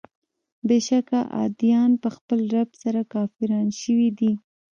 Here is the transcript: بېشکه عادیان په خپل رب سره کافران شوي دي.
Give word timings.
بېشکه 0.67 1.19
عادیان 1.37 1.91
په 2.03 2.09
خپل 2.15 2.39
رب 2.55 2.69
سره 2.83 3.01
کافران 3.13 3.67
شوي 3.81 4.09
دي. 4.19 4.31